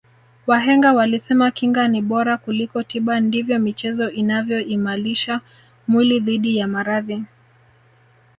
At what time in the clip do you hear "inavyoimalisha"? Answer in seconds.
4.11-5.41